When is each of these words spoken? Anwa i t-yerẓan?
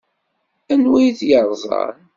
Anwa 0.73 0.99
i 1.07 1.09
t-yerẓan? 1.17 1.97